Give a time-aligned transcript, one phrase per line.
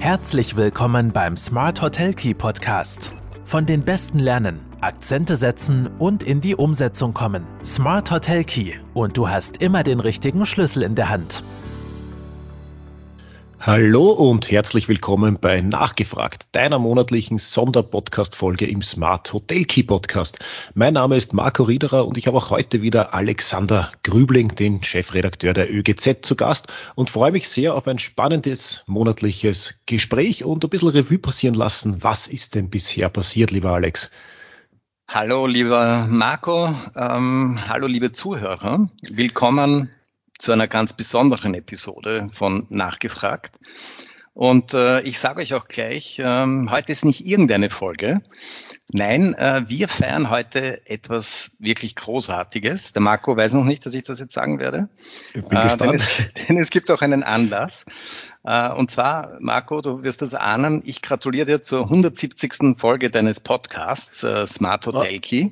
[0.00, 3.12] Herzlich willkommen beim Smart Hotel Key Podcast.
[3.44, 7.44] Von den Besten lernen, Akzente setzen und in die Umsetzung kommen.
[7.64, 11.42] Smart Hotel Key und du hast immer den richtigen Schlüssel in der Hand.
[13.68, 20.38] Hallo und herzlich willkommen bei Nachgefragt, deiner monatlichen Sonderpodcast-Folge im Smart Hotel Key Podcast.
[20.72, 25.52] Mein Name ist Marco Riederer und ich habe auch heute wieder Alexander Grübling, den Chefredakteur
[25.52, 30.70] der ÖGZ, zu Gast und freue mich sehr auf ein spannendes monatliches Gespräch und ein
[30.70, 32.02] bisschen Revue passieren lassen.
[32.02, 34.10] Was ist denn bisher passiert, lieber Alex?
[35.08, 36.74] Hallo, lieber Marco.
[36.96, 38.88] Ähm, hallo, liebe Zuhörer.
[39.10, 39.90] Willkommen
[40.38, 43.58] zu einer ganz besonderen Episode von Nachgefragt.
[44.38, 48.22] Und äh, ich sage euch auch gleich, ähm, heute ist nicht irgendeine Folge.
[48.92, 52.92] Nein, äh, wir feiern heute etwas wirklich Großartiges.
[52.92, 54.88] Der Marco weiß noch nicht, dass ich das jetzt sagen werde.
[55.34, 55.90] Ich bin äh, gespannt.
[55.90, 57.72] Denn es, denn es, gibt auch einen Anlass.
[58.44, 62.78] Äh, und zwar, Marco, du wirst das ahnen, ich gratuliere dir zur 170.
[62.78, 65.50] Folge deines Podcasts äh, Smart Hotel Key.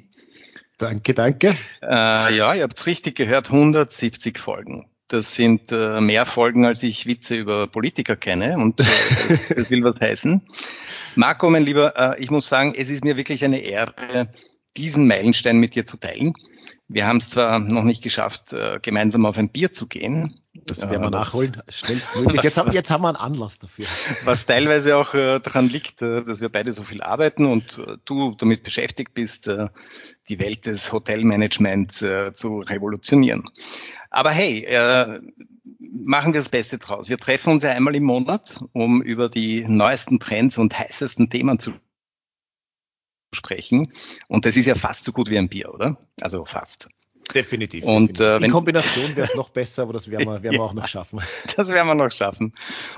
[0.78, 1.56] Danke, danke.
[1.82, 4.90] Äh, ja, ihr habt es richtig gehört, 170 Folgen.
[5.08, 8.84] Das sind äh, mehr Folgen, als ich Witze über Politiker kenne und äh,
[9.54, 10.42] das will was heißen.
[11.14, 14.28] Marco, mein Lieber, äh, ich muss sagen, es ist mir wirklich eine Ehre,
[14.76, 16.34] diesen Meilenstein mit dir zu teilen.
[16.88, 20.38] Wir haben es zwar noch nicht geschafft, äh, gemeinsam auf ein Bier zu gehen.
[20.54, 22.42] Das werden wir nachholen, schnellstmöglich.
[22.42, 23.86] Jetzt haben, jetzt haben wir einen Anlass dafür.
[24.24, 28.36] Was teilweise auch äh, daran liegt, äh, dass wir beide so viel arbeiten und du
[28.36, 29.50] damit beschäftigt bist,
[30.28, 33.44] die Welt des Hotelmanagements zu revolutionieren.
[34.10, 34.66] Aber hey,
[35.78, 37.08] machen wir das Beste draus.
[37.08, 41.58] Wir treffen uns ja einmal im Monat, um über die neuesten Trends und heißesten Themen
[41.58, 41.72] zu
[43.36, 43.92] sprechen.
[44.26, 45.96] Und das ist ja fast so gut wie ein Bier, oder?
[46.20, 46.88] Also fast.
[47.34, 47.84] Definitiv.
[47.84, 48.42] Und definitiv.
[48.42, 50.86] Äh, in Kombination wäre es noch besser, aber das werden wir, werden wir auch noch
[50.86, 51.20] schaffen.
[51.56, 52.54] Das werden wir noch schaffen.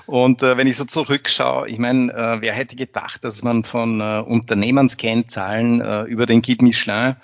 [0.06, 4.00] Und äh, wenn ich so zurückschaue, ich meine, äh, wer hätte gedacht, dass man von
[4.00, 7.16] äh, Unternehmenskennzahlen äh, über den Guide Michelin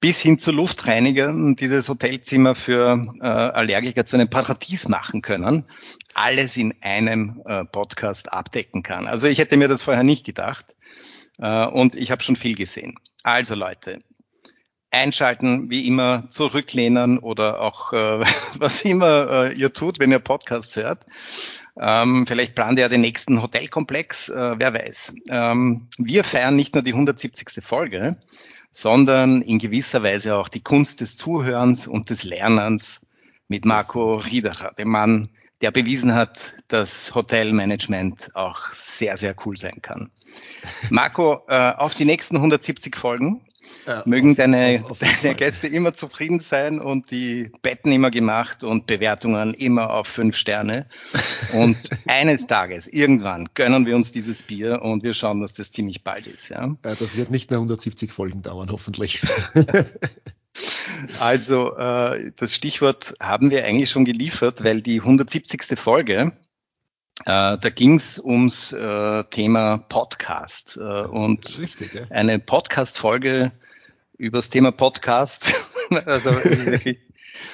[0.00, 5.64] bis hin zu Luftreinigern, die das Hotelzimmer für äh, Allergiker zu einem Paradies machen können,
[6.14, 9.08] alles in einem äh, Podcast abdecken kann.
[9.08, 10.77] Also ich hätte mir das vorher nicht gedacht äh,
[11.38, 12.98] und ich habe schon viel gesehen.
[13.22, 14.00] Also Leute,
[14.90, 18.24] einschalten, wie immer zurücklehnen oder auch äh,
[18.58, 21.04] was immer äh, ihr tut, wenn ihr Podcasts hört.
[21.80, 25.14] Ähm, vielleicht plant ihr den nächsten Hotelkomplex, äh, wer weiß.
[25.30, 27.62] Ähm, wir feiern nicht nur die 170.
[27.62, 28.16] Folge,
[28.72, 33.00] sondern in gewisser Weise auch die Kunst des Zuhörens und des Lernens
[33.46, 35.28] mit Marco Riederer, dem Mann,
[35.60, 40.10] der bewiesen hat, dass Hotelmanagement auch sehr, sehr cool sein kann.
[40.90, 43.42] Marco, äh, auf die nächsten 170 Folgen.
[43.86, 48.10] Ja, Mögen auf, deine, auf, auf deine Gäste immer zufrieden sein und die Betten immer
[48.10, 50.86] gemacht und Bewertungen immer auf fünf Sterne.
[51.52, 51.76] Und
[52.06, 56.26] eines Tages, irgendwann, gönnen wir uns dieses Bier und wir schauen, dass das ziemlich bald
[56.26, 56.48] ist.
[56.48, 56.64] Ja?
[56.66, 59.22] ja das wird nicht mehr 170 Folgen dauern, hoffentlich.
[61.18, 65.78] Also äh, das Stichwort haben wir eigentlich schon geliefert, weil die 170.
[65.78, 66.32] Folge,
[67.24, 70.76] äh, da ging es ums äh, Thema Podcast.
[70.76, 72.02] Äh, und richtig, ja.
[72.10, 73.52] eine Podcast-Folge
[74.16, 75.54] über das Thema Podcast.
[76.06, 76.98] also wirklich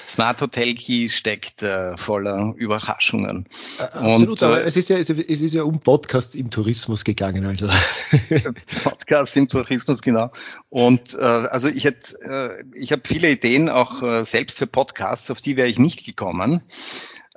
[0.07, 3.47] Smart Hotel Key steckt äh, voller Überraschungen.
[3.79, 7.05] Äh, absolut, und, aber äh, es ist ja es ist ja um Podcasts im Tourismus
[7.05, 7.69] gegangen, also.
[8.85, 10.31] Podcasts im Tourismus genau.
[10.71, 15.31] Und äh, also ich hätte äh, ich habe viele Ideen auch äh, selbst für Podcasts,
[15.31, 16.63] auf die wäre ich nicht gekommen.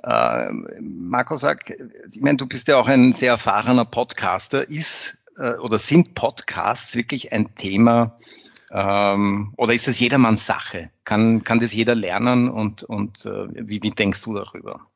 [0.02, 4.68] Äh, Marco sagt, ich meine, du bist ja auch ein sehr erfahrener Podcaster.
[4.68, 8.18] Ist äh, oder sind Podcasts wirklich ein Thema,
[8.70, 10.90] ähm, oder ist das jedermanns Sache?
[11.04, 14.86] Kann, kann das jeder lernen und, und äh, wie, wie denkst du darüber?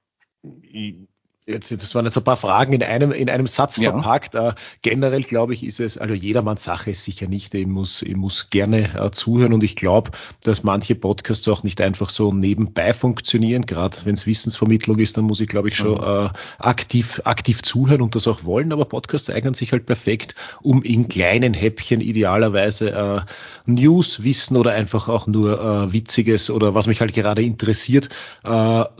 [1.45, 3.91] Jetzt, das waren jetzt ein paar Fragen in einem, in einem Satz ja.
[3.91, 4.37] verpackt.
[4.37, 7.53] Uh, generell glaube ich, ist es, also jedermanns Sache ist sicher nicht.
[7.55, 10.13] Ich muss, ich muss gerne uh, zuhören und ich glaube,
[10.45, 13.67] dass manche Podcasts auch nicht einfach so nebenbei funktionieren.
[13.67, 18.03] Gerade wenn es Wissensvermittlung ist, dann muss ich, glaube ich, schon uh, aktiv, aktiv zuhören
[18.03, 18.73] und das auch wollen.
[18.73, 23.27] Aber Podcasts eignen sich halt perfekt, um in kleinen Häppchen idealerweise
[23.67, 28.11] News, Wissen oder einfach auch nur Witziges oder was mich halt gerade interessiert,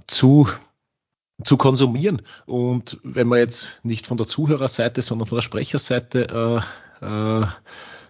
[0.07, 0.49] zu
[1.45, 2.23] zu konsumieren.
[2.47, 6.63] Und wenn man jetzt nicht von der Zuhörerseite, sondern von der Sprecherseite
[7.01, 7.47] äh, äh,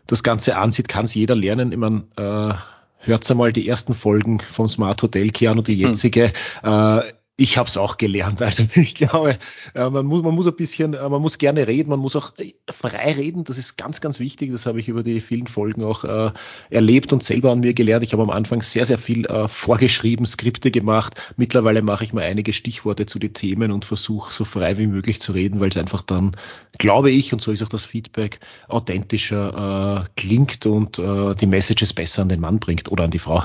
[0.07, 1.73] das Ganze ansieht, kann es jeder lernen.
[1.73, 2.55] Ich meine, äh,
[2.99, 5.91] hört einmal die ersten Folgen von Smart Hotel Keanu, die hm.
[5.91, 6.33] jetzige.
[6.63, 7.01] Hm.
[7.01, 8.43] Äh, Ich habe es auch gelernt.
[8.53, 9.39] Also ich glaube,
[9.75, 12.37] äh, man muss, man muss ein bisschen, äh, man muss gerne reden, man muss auch
[12.39, 13.45] äh, frei reden.
[13.45, 14.53] Das ist ganz, ganz wichtig.
[14.53, 16.33] Das habe ich über die vielen Folgen auch äh,
[16.69, 18.05] erlebt und selber an mir gelernt.
[18.05, 21.15] Ich habe am Anfang sehr, sehr viel äh, vorgeschrieben, Skripte gemacht.
[21.37, 25.23] Mittlerweile mache ich mal einige Stichworte zu den Themen und versuche so frei wie möglich
[25.23, 26.37] zu reden, weil es einfach dann,
[26.79, 32.23] glaube ich, und so ist auch das Feedback, authentischer äh, klingt und die Messages besser
[32.23, 33.45] an den Mann bringt oder an die Frau.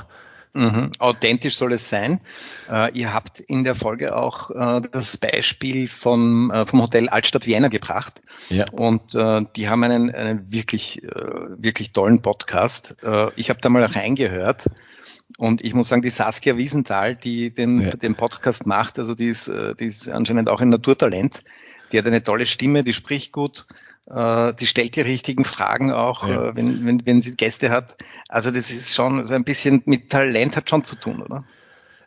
[0.57, 0.91] Mhm.
[0.97, 2.19] Authentisch soll es sein.
[2.67, 7.45] Äh, ihr habt in der Folge auch äh, das Beispiel von, äh, vom Hotel Altstadt
[7.45, 8.23] Vienna gebracht.
[8.49, 8.65] Ja.
[8.71, 11.09] Und äh, die haben einen, einen wirklich, äh,
[11.57, 12.95] wirklich tollen Podcast.
[13.03, 14.65] Äh, ich habe da mal reingehört.
[15.37, 17.89] Und ich muss sagen, die Saskia Wiesenthal, die den, ja.
[17.91, 21.43] den Podcast macht, also die ist, die ist anscheinend auch ein Naturtalent.
[21.91, 23.67] Die hat eine tolle Stimme, die spricht gut
[24.09, 26.49] äh, die stellt die richtigen Fragen auch, ja.
[26.49, 27.97] äh, wenn, wenn, wenn sie Gäste hat.
[28.29, 31.43] Also das ist schon so ein bisschen mit Talent hat schon zu tun, oder?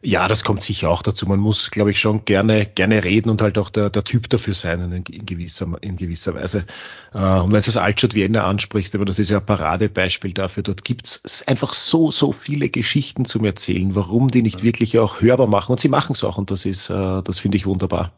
[0.02, 1.26] Ja, das kommt sicher auch dazu.
[1.26, 4.54] Man muss, glaube ich, schon gerne, gerne reden und halt auch der, der Typ dafür
[4.54, 6.64] sein in, in gewisser, in gewisser Weise.
[7.12, 10.62] Äh, und wenn du das Altstadt Vienna ansprichst, aber das ist ja ein Paradebeispiel dafür,
[10.62, 15.48] dort gibt's einfach so, so viele Geschichten zum Erzählen, warum die nicht wirklich auch hörbar
[15.48, 15.72] machen.
[15.72, 18.10] Und sie machen es auch und das ist, äh, das finde ich wunderbar.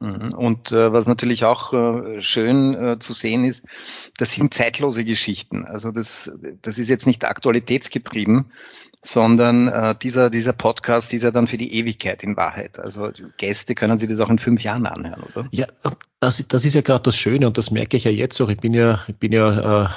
[0.00, 0.32] Mhm.
[0.32, 3.64] Und äh, was natürlich auch äh, schön äh, zu sehen ist,
[4.16, 5.64] das sind zeitlose Geschichten.
[5.64, 6.30] Also das,
[6.62, 8.52] das ist jetzt nicht aktualitätsgetrieben,
[9.02, 12.78] sondern äh, dieser, dieser Podcast ist ja dann für die Ewigkeit in Wahrheit.
[12.78, 15.48] Also Gäste können sich das auch in fünf Jahren anhören, oder?
[15.50, 15.66] Ja,
[16.20, 18.50] das, das ist ja gerade das Schöne und das merke ich ja jetzt auch.
[18.50, 19.88] Ich bin ja, ich bin ja, äh,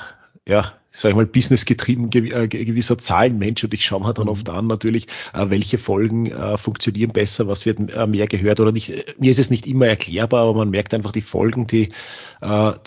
[0.47, 4.31] ja sag ich mal, businessgetrieben äh, gewisser Zahlenmensch und ich schaue mir dann mhm.
[4.31, 9.19] oft an natürlich, äh, welche Folgen äh, funktionieren besser, was wird mehr gehört oder nicht.
[9.19, 11.89] Mir ist es nicht immer erklärbar, aber man merkt einfach die Folgen, die,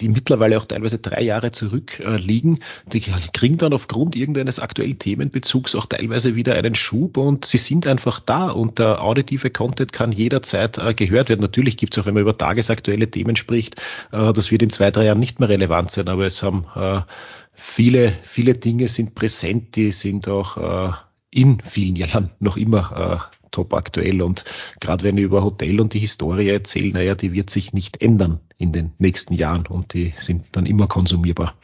[0.01, 2.59] die mittlerweile auch teilweise drei Jahre zurückliegen,
[2.93, 7.87] die kriegen dann aufgrund irgendeines aktuellen Themenbezugs auch teilweise wieder einen Schub und sie sind
[7.87, 11.41] einfach da und der auditive Content kann jederzeit gehört werden.
[11.41, 13.81] Natürlich gibt es auch, wenn man über tagesaktuelle Themen spricht,
[14.11, 16.67] das wird in zwei, drei Jahren nicht mehr relevant sein, aber es haben
[17.55, 20.93] viele, viele Dinge sind präsent, die sind auch äh,
[21.31, 24.23] in vielen Jahren noch immer äh, top aktuell.
[24.23, 24.45] Und
[24.81, 28.41] gerade wenn ich über Hotel und die Historie erzähle, naja, die wird sich nicht ändern
[28.59, 31.55] in den nächsten Jahren und die sind dann immer konsumierbar.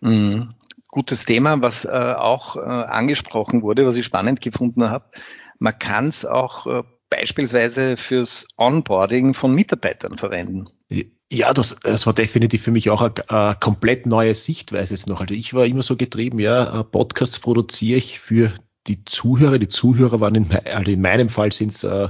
[0.00, 0.54] Mhm.
[0.88, 5.06] Gutes Thema, was äh, auch äh, angesprochen wurde, was ich spannend gefunden habe.
[5.58, 10.68] Man kann es auch äh, beispielsweise fürs Onboarding von Mitarbeitern verwenden.
[11.30, 15.20] Ja, das, das war definitiv für mich auch eine, eine komplett neue Sichtweise jetzt noch.
[15.20, 18.52] Also ich war immer so getrieben, ja, Podcasts produziere ich für
[18.86, 19.58] die Zuhörer.
[19.58, 22.08] Die Zuhörer waren in, also in meinem Fall sind es äh,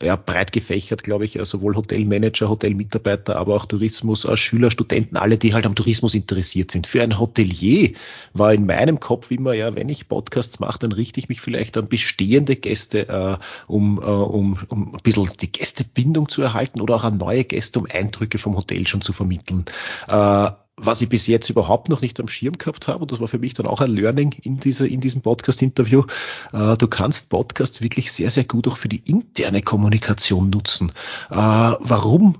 [0.00, 5.38] ja, breit gefächert, glaube ich, sowohl Hotelmanager, Hotelmitarbeiter, aber auch Tourismus, äh, Schüler, Studenten, alle,
[5.38, 6.86] die halt am Tourismus interessiert sind.
[6.86, 7.92] Für ein Hotelier
[8.32, 11.76] war in meinem Kopf immer, ja, wenn ich Podcasts mache, dann richte ich mich vielleicht
[11.76, 13.36] an bestehende Gäste, äh,
[13.66, 17.78] um, äh, um, um ein bisschen die Gästebindung zu erhalten oder auch an neue Gäste,
[17.78, 19.64] um Eindrücke vom Hotel schon zu vermitteln.
[20.06, 23.28] Äh, was ich bis jetzt überhaupt noch nicht am Schirm gehabt habe, und das war
[23.28, 26.04] für mich dann auch ein Learning in, dieser, in diesem Podcast-Interview,
[26.52, 30.90] äh, du kannst Podcasts wirklich sehr, sehr gut auch für die interne Kommunikation nutzen.
[31.30, 32.36] Äh, warum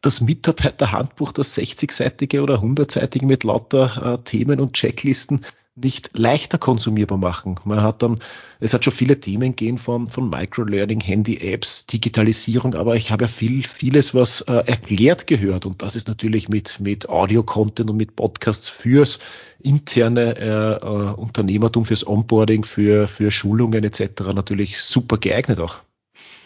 [0.00, 5.44] das Mitarbeiterhandbuch, das 60-seitige oder 100-seitige mit lauter äh, Themen und Checklisten
[5.82, 7.56] nicht leichter konsumierbar machen.
[7.64, 8.18] Man hat dann,
[8.60, 13.28] es hat schon viele Themen gehen von, von Microlearning, Handy-Apps, Digitalisierung, aber ich habe ja
[13.28, 18.16] viel, vieles, was äh, erklärt gehört und das ist natürlich mit, mit Audio-Content und mit
[18.16, 19.18] Podcasts fürs
[19.60, 24.32] interne äh, äh, Unternehmertum, fürs Onboarding, für, für Schulungen etc.
[24.34, 25.76] natürlich super geeignet auch.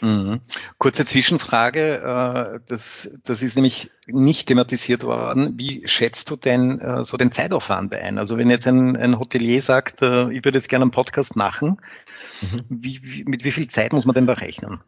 [0.02, 0.40] Mhm.
[0.78, 5.54] Kurze Zwischenfrage, äh, das, das ist nämlich nicht thematisiert worden.
[5.56, 8.18] Wie schätzt du denn äh, so den Zeitaufwand ein?
[8.18, 11.80] Also wenn jetzt ein, ein Hotelier sagt, äh, ich würde jetzt gerne einen Podcast machen,
[12.40, 12.64] mhm.
[12.68, 14.80] wie, wie, mit wie viel Zeit muss man denn da rechnen?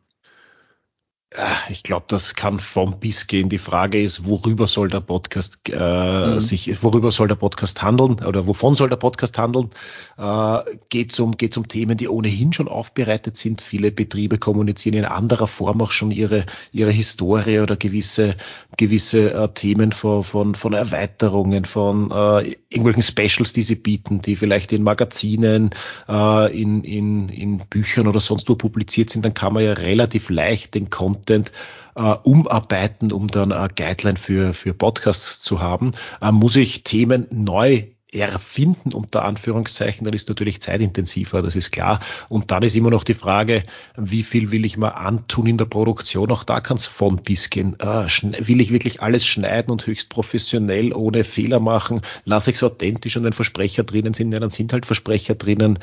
[1.69, 3.49] Ich glaube, das kann vom bis gehen.
[3.49, 6.39] Die Frage ist, worüber soll der Podcast äh, mhm.
[6.39, 9.71] sich, worüber soll der Podcast handeln oder wovon soll der Podcast handeln?
[10.17, 10.59] Äh,
[10.91, 13.61] geht um geht um Themen, die ohnehin schon aufbereitet sind.
[13.61, 18.37] Viele Betriebe kommunizieren in anderer Form auch schon ihre ihre Historie oder gewisse
[18.77, 24.37] gewisse äh, Themen von, von von Erweiterungen, von äh, irgendwelchen Specials, die sie bieten, die
[24.37, 25.71] vielleicht in Magazinen,
[26.09, 29.25] äh, in in in Büchern oder sonst wo publiziert sind.
[29.25, 31.53] Dann kann man ja relativ leicht den Content
[31.95, 35.93] äh, umarbeiten, um dann eine Guideline für, für Podcasts zu haben.
[36.21, 42.01] Äh, muss ich Themen neu erfinden, unter Anführungszeichen, dann ist natürlich zeitintensiver, das ist klar.
[42.29, 43.65] Und dann ist immer noch die Frage,
[43.97, 46.31] wie viel will ich mal antun in der Produktion?
[46.31, 47.79] Auch da kann es von bis gehen.
[47.81, 48.07] Äh,
[48.39, 52.03] will ich wirklich alles schneiden und höchst professionell, ohne Fehler machen?
[52.25, 55.79] Lasse ich es authentisch und wenn Versprecher drinnen sind, ja, dann sind halt Versprecher drinnen.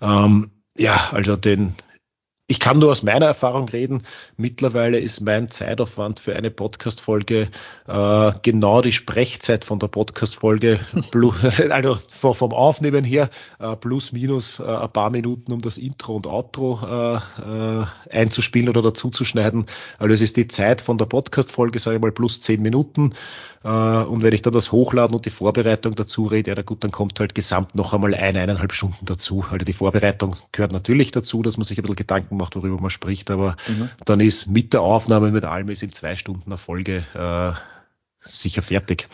[0.00, 1.74] Ähm, ja, also den,
[2.48, 4.02] ich kann nur aus meiner Erfahrung reden.
[4.36, 7.48] Mittlerweile ist mein Zeitaufwand für eine Podcast-Folge
[7.88, 10.78] äh, genau die Sprechzeit von der Podcast-Folge,
[11.70, 16.28] also vom Aufnehmen her, äh, plus minus äh, ein paar Minuten, um das Intro und
[16.28, 19.66] Outro äh, äh, einzuspielen oder dazuzuschneiden.
[19.98, 23.12] Also es ist die Zeit von der Podcast-Folge, sage ich mal, plus zehn Minuten.
[23.64, 26.92] Äh, und wenn ich dann das Hochladen und die Vorbereitung dazu rede, ja gut, dann
[26.92, 29.44] kommt halt gesamt noch einmal ein, eineinhalb Stunden dazu.
[29.50, 32.90] Also die Vorbereitung gehört natürlich dazu, dass man sich ein bisschen Gedanken macht, worüber man
[32.90, 33.90] spricht, aber mhm.
[34.04, 37.58] dann ist mit der Aufnahme, mit allem ist in zwei Stunden eine Folge äh,
[38.20, 39.08] sicher fertig.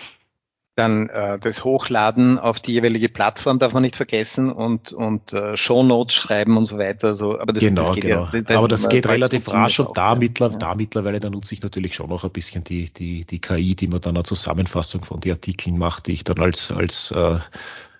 [0.74, 5.54] Dann äh, das Hochladen auf die jeweilige Plattform darf man nicht vergessen und, und äh,
[5.54, 7.08] Shownotes schreiben und so weiter.
[7.08, 8.28] Also, aber das, genau, das geht genau.
[8.32, 10.56] Ja, das aber das geht relativ rasch und da, mittler, ja.
[10.56, 13.86] da mittlerweile, da nutze ich natürlich schon noch ein bisschen die, die, die KI, die
[13.86, 17.38] man dann eine Zusammenfassung von den Artikeln macht, die ich dann als, als äh,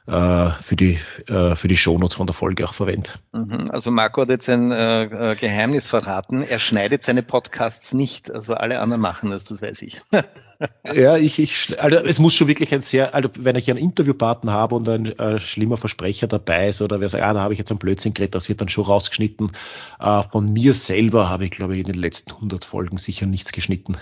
[0.05, 3.11] für die, äh, für die Shownotes von der Folge auch verwende.
[3.33, 3.71] Mhm.
[3.71, 6.43] Also Marco hat jetzt ein äh, Geheimnis verraten.
[6.43, 8.29] Er schneidet seine Podcasts nicht.
[8.31, 10.03] Also alle anderen machen das, das weiß ich.
[10.93, 14.51] ja, ich, ich, also es muss schon wirklich ein sehr, also wenn ich einen Interviewpartner
[14.51, 17.59] habe und ein äh, schlimmer Versprecher dabei ist oder wer sagt, ah, da habe ich
[17.59, 19.53] jetzt einen Blödsinn geredet, das wird dann schon rausgeschnitten.
[20.01, 23.53] Äh, von mir selber habe ich, glaube ich, in den letzten 100 Folgen sicher nichts
[23.53, 23.97] geschnitten.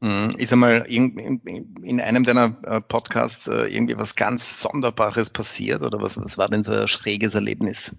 [0.00, 0.30] Mhm.
[0.38, 1.18] Ist einmal in,
[1.82, 6.48] in einem deiner äh, Podcasts äh, irgendwie was ganz Sonderbares passiert oder was, was war
[6.48, 7.96] denn so ein schräges Erlebnis?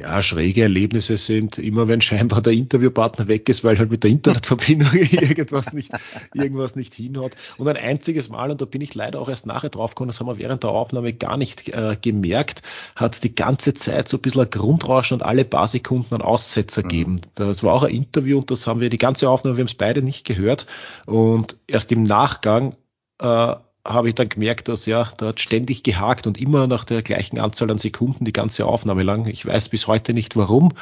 [0.00, 4.10] Ja, schräge Erlebnisse sind immer, wenn scheinbar der Interviewpartner weg ist, weil halt mit der
[4.10, 5.92] Internetverbindung irgendwas nicht,
[6.34, 7.32] irgendwas nicht hinhaut.
[7.56, 10.26] Und ein einziges Mal, und da bin ich leider auch erst nachher draufgekommen, das haben
[10.26, 12.62] wir während der Aufnahme gar nicht äh, gemerkt,
[12.94, 16.22] hat es die ganze Zeit so ein bisschen ein Grundrauschen und alle paar Sekunden einen
[16.22, 16.88] Aussetzer mhm.
[16.88, 17.20] gegeben.
[17.34, 19.74] Das war auch ein Interview und das haben wir die ganze Aufnahme, wir haben es
[19.74, 20.66] beide nicht gehört.
[21.06, 22.74] Und erst im Nachgang
[23.20, 23.54] äh,
[23.88, 27.38] habe ich dann gemerkt, dass ja, da hat ständig gehakt und immer nach der gleichen
[27.38, 29.26] Anzahl an Sekunden die ganze Aufnahme lang.
[29.26, 30.72] Ich weiß bis heute nicht warum.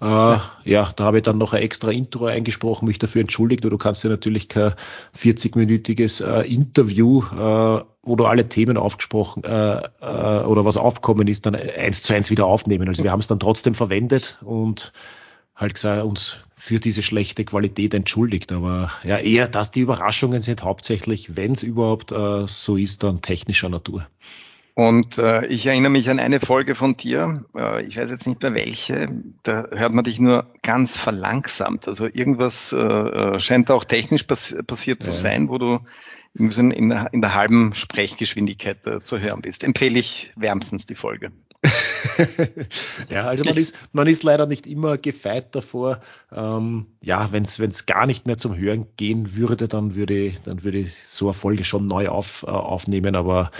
[0.00, 0.42] Äh, ja.
[0.64, 0.90] ja.
[0.96, 3.64] da habe ich dann noch ein extra Intro eingesprochen, mich dafür entschuldigt.
[3.64, 4.74] Du kannst ja natürlich kein
[5.18, 11.46] 40-minütiges äh, Interview, äh, wo du alle Themen aufgesprochen äh, äh, oder was aufgekommen ist,
[11.46, 12.88] dann eins zu eins wieder aufnehmen.
[12.88, 14.92] Also wir haben es dann trotzdem verwendet und
[15.56, 18.52] halt gesagt, uns für diese schlechte Qualität entschuldigt.
[18.52, 23.22] Aber ja, eher, dass die Überraschungen sind hauptsächlich, wenn es überhaupt äh, so ist, dann
[23.22, 24.06] technischer Natur.
[24.74, 28.42] Und äh, ich erinnere mich an eine Folge von dir, äh, ich weiß jetzt nicht
[28.42, 29.08] mehr welche,
[29.44, 31.86] da hört man dich nur ganz verlangsamt.
[31.86, 35.14] Also irgendwas äh, äh scheint auch technisch pass passiert zu ja.
[35.14, 35.78] sein, wo du
[36.34, 39.62] in, in, in der halben Sprechgeschwindigkeit äh, zu hören bist.
[39.62, 41.30] Empfehle ich wärmstens die Folge.
[43.10, 46.00] ja, also man ist, man ist leider nicht immer gefeit davor.
[46.32, 50.78] Ähm, ja, wenn es gar nicht mehr zum Hören gehen würde, dann würde, dann würde
[50.78, 53.14] ich so eine Folge schon neu auf, äh, aufnehmen.
[53.14, 53.50] Aber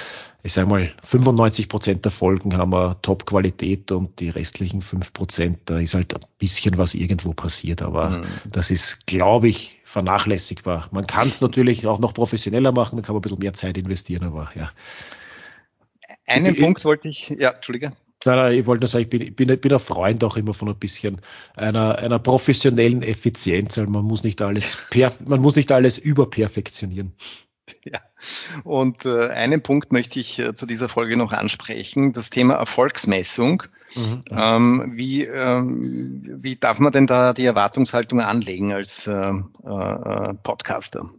[0.42, 5.58] ich sage mal, 95 Prozent der Folgen haben wir Top-Qualität und die restlichen 5 Prozent,
[5.66, 7.80] da ist halt ein bisschen was irgendwo passiert.
[7.82, 8.24] Aber mhm.
[8.50, 10.88] das ist, glaube ich, vernachlässigbar.
[10.90, 13.78] Man kann es natürlich auch noch professioneller machen, dann kann man ein bisschen mehr Zeit
[13.78, 14.70] investieren, aber ja.
[16.26, 17.92] Einen ich, Punkt wollte ich, ja, Entschuldige.
[18.24, 20.68] Nein, nein, ich wollte nur sagen, ich bin, bin, bin ein Freund auch immer von
[20.68, 21.20] ein bisschen
[21.56, 23.76] einer, einer professionellen Effizienz.
[23.76, 27.12] Also man muss nicht alles, per, man muss nicht alles überperfektionieren.
[27.84, 28.00] Ja,
[28.62, 33.62] und äh, einen Punkt möchte ich äh, zu dieser Folge noch ansprechen, das Thema Erfolgsmessung.
[33.94, 34.24] Mhm.
[34.30, 41.10] Ähm, wie, ähm, wie darf man denn da die Erwartungshaltung anlegen als äh, äh, Podcaster?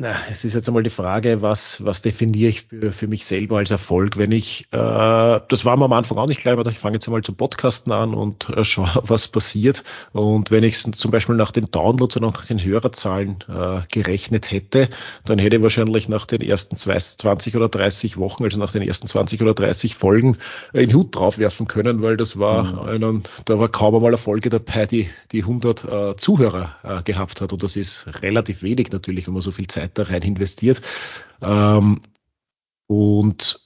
[0.00, 3.58] Na, es ist jetzt einmal die Frage, was, was definiere ich für, für mich selber
[3.58, 4.16] als Erfolg?
[4.16, 7.08] Wenn ich, äh, das war mir am Anfang auch nicht klar, aber ich fange jetzt
[7.08, 9.82] einmal zum Podcasten an und äh, schaue, was passiert.
[10.12, 14.88] Und wenn ich zum Beispiel nach den Downloads und nach den Hörerzahlen äh, gerechnet hätte,
[15.24, 19.08] dann hätte ich wahrscheinlich nach den ersten 20 oder 30 Wochen, also nach den ersten
[19.08, 20.36] 20 oder 30 Folgen,
[20.72, 22.88] äh, einen Hut draufwerfen können, weil das war, mhm.
[22.88, 27.40] einen, da war kaum einmal eine Folge dabei, die, die 100 äh, Zuhörer äh, gehabt
[27.40, 27.52] hat.
[27.52, 30.82] Und das ist relativ wenig natürlich, wenn man so viel Zeit Zeit da rein investiert.
[31.42, 32.00] Ähm,
[32.86, 33.64] und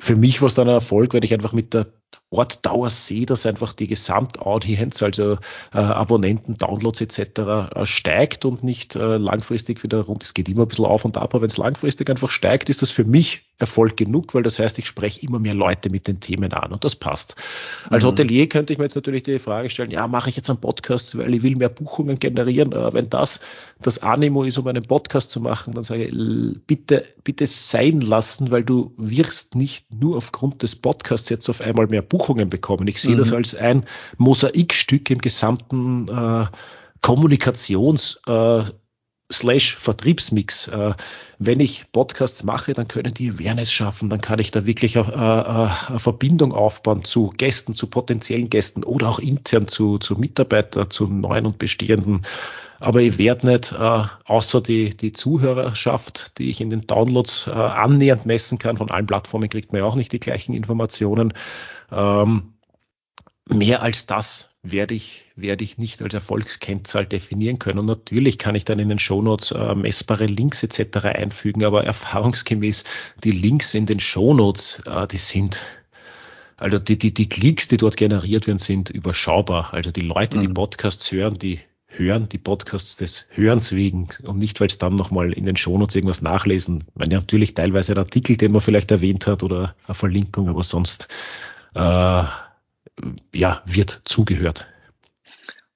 [0.00, 1.92] für mich war es dann ein Erfolg, weil ich einfach mit der
[2.30, 5.32] Ortdauer sehe, dass einfach die Gesamtaudienz, also
[5.74, 7.18] äh, Abonnenten, Downloads etc.
[7.74, 10.22] Äh, steigt und nicht äh, langfristig wieder rund.
[10.22, 12.82] Es geht immer ein bisschen auf und ab, aber wenn es langfristig einfach steigt, ist
[12.82, 16.20] das für mich Erfolg genug, weil das heißt, ich spreche immer mehr Leute mit den
[16.20, 17.34] Themen an und das passt.
[17.90, 18.08] Als mhm.
[18.08, 21.18] Hotelier könnte ich mir jetzt natürlich die Frage stellen, ja, mache ich jetzt einen Podcast,
[21.18, 22.72] weil ich will mehr Buchungen generieren.
[22.72, 23.40] Aber wenn das
[23.82, 28.50] das Animo ist, um einen Podcast zu machen, dann sage ich, bitte, bitte sein lassen,
[28.50, 32.19] weil du wirst nicht nur aufgrund des Podcasts jetzt auf einmal mehr Buchungen
[32.50, 32.86] bekommen.
[32.86, 33.18] Ich sehe mhm.
[33.18, 33.84] das als ein
[34.18, 36.46] Mosaikstück im gesamten äh,
[37.02, 38.70] Kommunikations- äh,
[39.32, 40.68] slash Vertriebsmix.
[40.68, 40.94] Äh,
[41.38, 45.14] wenn ich Podcasts mache, dann können die Awareness schaffen, dann kann ich da wirklich eine,
[45.88, 51.06] eine Verbindung aufbauen zu Gästen, zu potenziellen Gästen oder auch intern zu, zu Mitarbeitern, zu
[51.06, 52.22] neuen und bestehenden.
[52.78, 57.50] Aber ich werde nicht, äh, außer die, die Zuhörerschaft, die ich in den Downloads äh,
[57.50, 61.34] annähernd messen kann, von allen Plattformen kriegt man ja auch nicht die gleichen Informationen.
[61.92, 62.54] Ähm,
[63.48, 67.78] mehr als das werde ich, werde ich nicht als Erfolgskennzahl definieren können.
[67.78, 70.98] Und natürlich kann ich dann in den Shownotes äh, messbare Links etc.
[71.04, 72.84] einfügen, aber erfahrungsgemäß
[73.24, 75.62] die Links in den Shownotes, äh, die sind
[76.60, 79.72] also die, die, die Klicks, die dort generiert werden, sind überschaubar.
[79.72, 80.54] Also die Leute, die mhm.
[80.54, 85.32] Podcasts hören, die hören die Podcasts des Hörens wegen und nicht, weil es dann nochmal
[85.32, 86.84] in den Shownotes irgendwas nachlesen.
[86.86, 90.62] Ich meine, natürlich teilweise ein Artikel, den man vielleicht erwähnt hat oder eine Verlinkung, aber
[90.62, 91.08] sonst
[91.74, 92.24] äh,
[93.32, 94.66] ja, wird zugehört.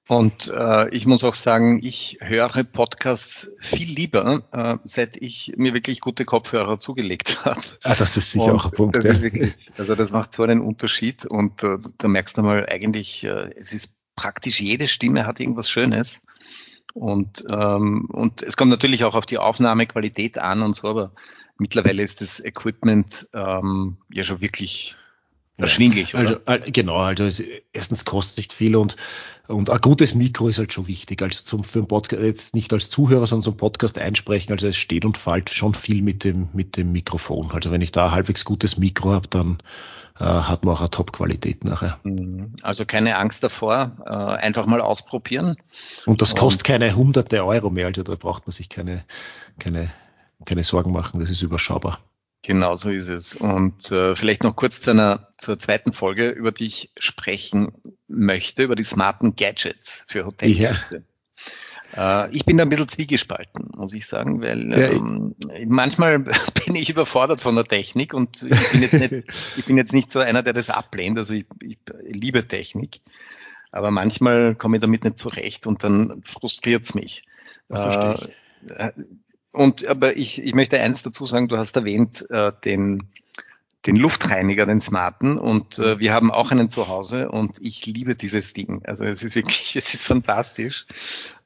[0.07, 5.73] Und äh, ich muss auch sagen, ich höre Podcasts viel lieber, äh, seit ich mir
[5.73, 7.61] wirklich gute Kopfhörer zugelegt habe.
[7.83, 9.03] Ah, das ist sicher und auch ein Punkt.
[9.03, 9.19] Ja.
[9.19, 13.51] Wirklich, also das macht so einen Unterschied und äh, da merkst du mal eigentlich, äh,
[13.55, 16.21] es ist praktisch jede Stimme hat irgendwas Schönes.
[16.93, 21.11] Und, ähm, und es kommt natürlich auch auf die Aufnahmequalität an und so, aber
[21.57, 24.95] mittlerweile ist das Equipment ähm, ja schon wirklich
[25.57, 26.19] erschwinglich, ja.
[26.19, 26.41] oder?
[26.45, 27.41] Also, genau, also es,
[27.73, 28.95] erstens kostet nicht viel und,
[29.47, 31.21] und ein gutes Mikro ist halt schon wichtig.
[31.21, 34.51] Also zum, für einen Podcast, jetzt nicht als Zuhörer, sondern zum Podcast einsprechen.
[34.51, 37.51] Also es steht und fällt schon viel mit dem, mit dem Mikrofon.
[37.51, 39.59] Also wenn ich da ein halbwegs gutes Mikro habe, dann
[40.19, 41.99] äh, hat man auch eine Top-Qualität nachher.
[42.03, 42.53] Mhm.
[42.61, 45.57] Also keine Angst davor, äh, einfach mal ausprobieren.
[46.05, 49.03] Und das kostet und, keine hunderte Euro mehr, also da braucht man sich keine,
[49.59, 49.91] keine,
[50.45, 51.99] keine Sorgen machen, das ist überschaubar.
[52.45, 53.33] Genau so ist es.
[53.33, 57.71] Und äh, vielleicht noch kurz zu einer zur zweiten Folge, über die ich sprechen
[58.07, 61.03] möchte, über die smarten Gadgets für Hotelgäste.
[61.95, 62.25] Ja.
[62.25, 65.33] Äh, ich bin da ein bisschen zwiegespalten, muss ich sagen, weil ja, ähm,
[65.67, 66.19] manchmal
[66.65, 69.13] bin ich überfordert von der Technik und ich bin jetzt nicht,
[69.57, 71.17] ich bin jetzt nicht so einer, der das ablehnt.
[71.17, 73.01] Also ich, ich liebe Technik,
[73.71, 77.23] aber manchmal komme ich damit nicht zurecht und dann frustriert es mich.
[77.69, 78.15] Äh,
[79.55, 83.03] und aber ich, ich möchte eins dazu sagen, du hast erwähnt, äh, den,
[83.85, 85.37] den Luftreiniger, den smarten.
[85.37, 88.81] Und äh, wir haben auch einen zu Hause und ich liebe dieses Ding.
[88.85, 90.85] Also es ist wirklich, es ist fantastisch,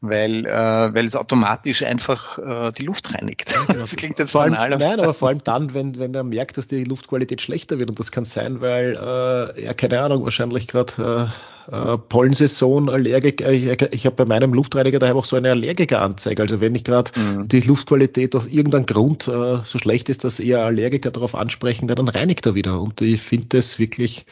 [0.01, 0.49] weil, äh,
[0.93, 3.49] weil es automatisch einfach äh, die Luft reinigt.
[3.69, 3.79] Genau.
[3.79, 4.77] Das klingt jetzt vor allem, banal.
[4.77, 7.89] Nein, aber vor allem dann, wenn, wenn er merkt, dass die Luftqualität schlechter wird.
[7.89, 11.31] Und das kann sein, weil, äh, ja, keine Ahnung, wahrscheinlich gerade
[11.69, 15.51] äh, äh, Pollensaison, Allergik, äh, ich, ich habe bei meinem Luftreiniger daheim auch so eine
[15.51, 16.41] Allergikeranzeige.
[16.41, 17.47] Also wenn ich gerade mhm.
[17.47, 22.45] die Luftqualität auf irgendeinen Grund so schlecht ist, dass eher Allergiker darauf ansprechen, dann reinigt
[22.45, 22.79] er wieder.
[22.81, 24.25] Und ich finde das wirklich,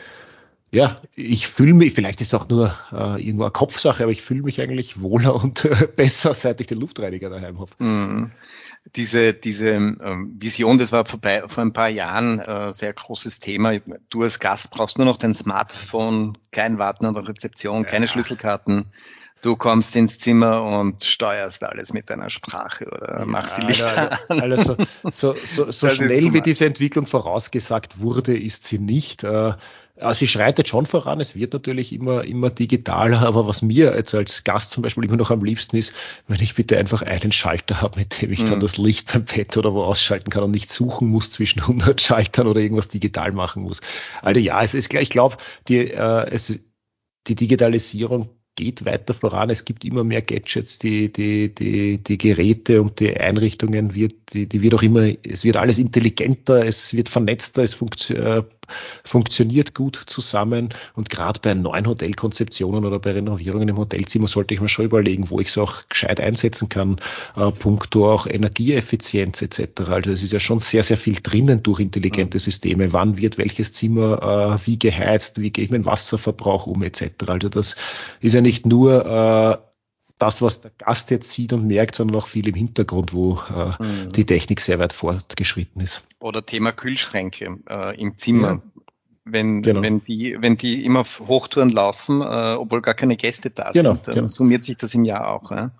[0.71, 4.21] ja, ich fühle mich, vielleicht ist es auch nur äh, irgendwo eine Kopfsache, aber ich
[4.21, 7.71] fühle mich eigentlich wohler und äh, besser, seit ich den Luftreiniger daheim habe.
[7.79, 8.31] Mhm
[8.95, 13.79] diese, diese ähm, Vision, das war vorbei, vor ein paar Jahren äh, sehr großes Thema.
[14.09, 18.11] Du als Gast brauchst nur noch dein Smartphone, kein Warten an der Rezeption, keine ja.
[18.11, 18.85] Schlüsselkarten.
[19.41, 24.19] Du kommst ins Zimmer und steuerst alles mit deiner Sprache oder ja, machst die Lichter
[24.29, 24.41] an.
[24.41, 24.77] Also,
[25.11, 29.23] so, so, so schnell wie diese Entwicklung vorausgesagt wurde, ist sie nicht.
[29.23, 29.53] Äh,
[29.99, 34.13] also sie schreitet schon voran, es wird natürlich immer, immer digitaler, aber was mir jetzt
[34.13, 35.95] als Gast zum Beispiel immer noch am liebsten ist,
[36.27, 38.51] wenn ich bitte einfach einen Schalter habe, mit dem ich mhm.
[38.51, 41.99] dann das Licht beim Bett oder wo ausschalten kann und nicht suchen muss zwischen 100
[41.99, 43.81] Schaltern oder irgendwas digital machen muss.
[44.21, 46.59] Also ja, es ist, ich glaube, die, äh, es,
[47.27, 49.49] die Digitalisierung geht weiter voran.
[49.49, 54.47] Es gibt immer mehr Gadgets, die, die, die, die Geräte und die Einrichtungen wird, die,
[54.47, 58.43] die wird auch immer, es wird alles intelligenter, es wird vernetzter, es funktio äh,
[59.03, 60.69] funktioniert gut zusammen.
[60.95, 65.29] Und gerade bei neuen Hotelkonzeptionen oder bei Renovierungen im Hotelzimmer sollte ich mir schon überlegen,
[65.29, 66.99] wo ich es auch gescheit einsetzen kann,
[67.35, 69.81] äh, punkto auch Energieeffizienz etc.
[69.87, 72.93] Also es ist ja schon sehr, sehr viel drinnen durch intelligente Systeme.
[72.93, 77.11] Wann wird welches Zimmer äh, wie geheizt, wie gehe ich mit Wasserverbrauch um etc.
[77.27, 77.75] Also das
[78.21, 79.66] ist ja nicht nur äh,
[80.17, 83.83] das, was der Gast jetzt sieht und merkt, sondern auch viel im Hintergrund, wo äh,
[83.83, 84.09] mhm.
[84.09, 86.03] die Technik sehr weit fortgeschritten ist.
[86.19, 88.47] Oder Thema Kühlschränke äh, im Zimmer.
[88.53, 88.61] Ja.
[89.29, 89.81] Wenn, genau.
[89.81, 93.95] wenn, die, wenn die immer auf Hochtouren laufen, äh, obwohl gar keine Gäste da genau,
[93.95, 94.27] sind, dann genau.
[94.27, 95.51] summiert sich das im Jahr auch.
[95.51, 95.71] Ja,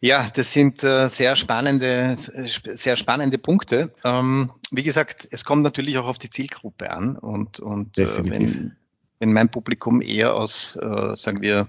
[0.00, 3.92] ja das sind äh, sehr spannende, sehr spannende Punkte.
[4.04, 8.76] Ähm, wie gesagt, es kommt natürlich auch auf die Zielgruppe an und, und äh, wenn,
[9.18, 11.66] wenn mein Publikum eher aus, äh, sagen wir,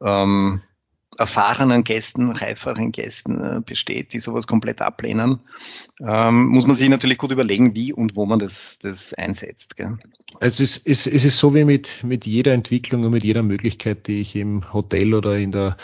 [0.00, 0.62] ähm,
[1.18, 5.40] erfahrenen Gästen, reiferen Gästen äh, besteht, die sowas komplett ablehnen,
[6.00, 9.76] ähm, muss man sich natürlich gut überlegen, wie und wo man das, das einsetzt.
[9.76, 9.98] Gell?
[10.38, 14.20] Es, ist, es, ist so wie mit, mit jeder Entwicklung und mit jeder Möglichkeit, die
[14.20, 15.76] ich im Hotel oder in der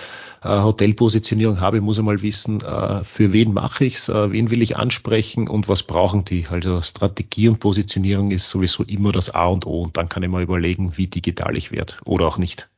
[0.42, 4.62] äh, Hotelpositionierung habe, muss ich mal wissen, äh, für wen mache ich es, wen will
[4.62, 6.47] ich ansprechen und was brauchen die.
[6.49, 10.29] Also Strategie und Positionierung ist sowieso immer das A und O und dann kann ich
[10.29, 12.68] mal überlegen, wie digital ich werde oder auch nicht.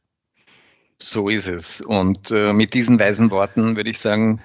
[1.00, 1.80] So ist es.
[1.80, 4.42] Und äh, mit diesen weisen Worten würde ich sagen,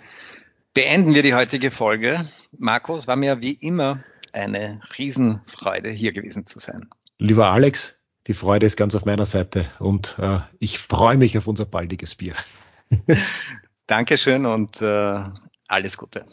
[0.73, 2.25] beenden wir die heutige Folge.
[2.57, 6.89] Markus, war mir wie immer eine Riesenfreude, hier gewesen zu sein.
[7.17, 11.47] Lieber Alex, die Freude ist ganz auf meiner Seite und äh, ich freue mich auf
[11.47, 12.35] unser baldiges Bier.
[13.87, 15.23] Dankeschön und äh,
[15.67, 16.25] alles Gute.